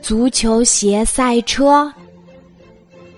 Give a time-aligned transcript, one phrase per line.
[0.00, 1.92] 足球鞋赛车。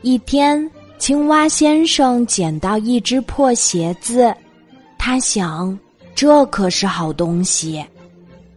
[0.03, 4.35] 一天，青蛙先生捡到一只破鞋子，
[4.99, 5.79] 他想，
[6.15, 7.85] 这可是好东西。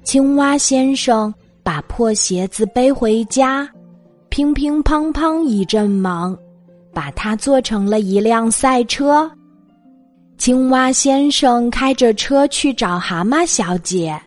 [0.03, 3.69] 青蛙先生把破鞋子背回家，
[4.29, 6.37] 乒乒乓乓一阵忙，
[6.93, 9.29] 把它做成了一辆赛车。
[10.37, 14.19] 青蛙先生开着车去找蛤蟆小姐，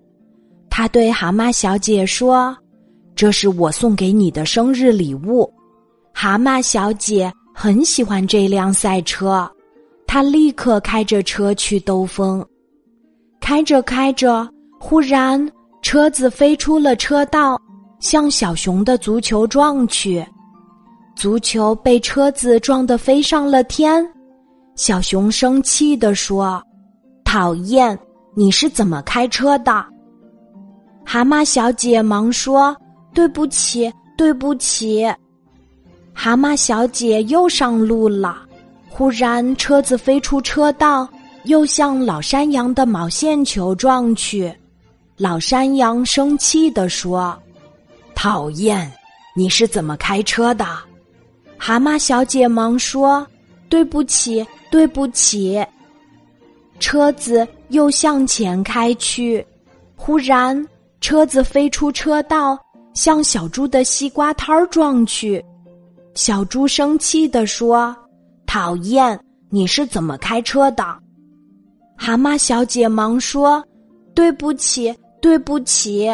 [0.70, 2.56] 他对蛤蟆小姐说。
[3.17, 5.50] 这是我送给你的生日礼物，
[6.13, 9.50] 蛤蟆小姐很喜欢这辆赛车，
[10.07, 12.45] 她立刻开着车去兜风。
[13.40, 14.46] 开着开着，
[14.79, 15.50] 忽然
[15.81, 17.59] 车子飞出了车道，
[18.00, 20.23] 向小熊的足球撞去，
[21.17, 24.07] 足球被车子撞得飞上了天。
[24.75, 26.62] 小熊生气地说
[27.25, 27.98] ：“讨厌，
[28.35, 29.73] 你是怎么开车的？”
[31.03, 32.77] 蛤蟆小姐忙说。
[33.16, 35.02] 对不起，对不起。
[36.12, 38.42] 蛤蟆小姐又上路了。
[38.91, 41.08] 忽然，车子飞出车道，
[41.45, 44.55] 又向老山羊的毛线球撞去。
[45.17, 47.34] 老山羊生气地说
[48.14, 48.92] ：“讨厌，
[49.34, 50.67] 你是怎么开车的？”
[51.56, 53.27] 蛤蟆小姐忙说
[53.70, 55.64] ：“对不起，对不起。”
[56.78, 59.45] 车子又向前开去。
[59.95, 60.69] 忽然，
[61.01, 62.58] 车子飞出车道。
[62.97, 65.44] 向小猪的西瓜摊儿撞去，
[66.14, 67.94] 小猪生气地说
[68.48, 70.83] ：“讨厌，你是怎么开车的？”
[71.94, 73.62] 蛤蟆小姐忙说
[74.17, 76.08] ：“对不起，对不起。”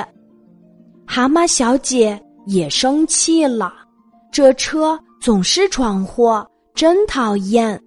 [1.06, 3.72] 蛤蟆小姐也生气了，
[4.32, 6.44] 这车总是闯祸，
[6.74, 7.80] 真讨厌。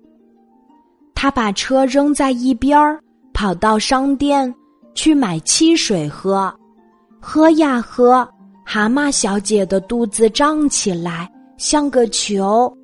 [1.14, 2.98] 他把车扔在一边儿，
[3.34, 4.54] 跑到商店
[4.94, 6.54] 去买汽水喝，
[7.20, 8.26] 喝呀喝。
[8.68, 12.76] 蛤蟆小姐的肚子胀起来，像个球。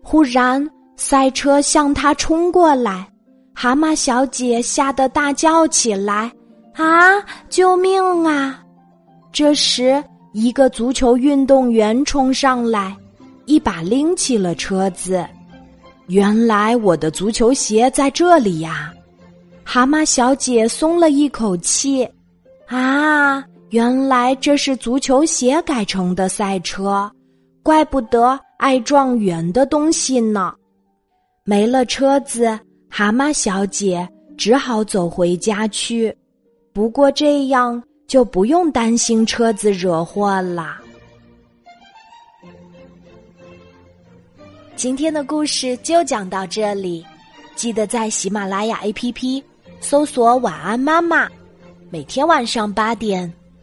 [0.00, 3.06] 忽然，赛车向她冲过来，
[3.52, 6.32] 蛤蟆小姐吓得大叫起来
[6.74, 8.62] ：“啊，救命啊！”
[9.32, 12.96] 这时，一个足球运动员冲上来，
[13.46, 15.26] 一把拎起了车子。
[16.06, 18.92] 原来我的足球鞋在这里呀！
[19.64, 22.08] 蛤蟆小姐松了一口气。
[22.68, 23.44] 啊！
[23.72, 27.10] 原来这是足球鞋改成的赛车，
[27.62, 30.54] 怪不得爱撞圆的东西呢。
[31.42, 32.46] 没了车子，
[32.90, 34.06] 蛤蟆小姐
[34.36, 36.14] 只好走回家去。
[36.74, 40.78] 不过这样就不用担心车子惹祸啦。
[44.76, 47.02] 今天的故事就讲到这里，
[47.54, 49.42] 记得在喜马拉雅 APP
[49.80, 51.26] 搜索“晚安妈妈”，
[51.88, 53.32] 每天晚上八点。